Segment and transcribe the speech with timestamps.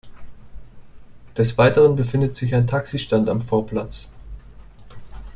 [1.37, 4.09] Des Weiteren befindet sich ein Taxistand am Vorplatz.